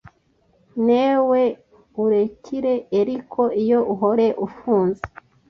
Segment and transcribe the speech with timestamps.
[0.85, 1.43] newe
[2.03, 5.03] urekire eriko iyo uhore ufunze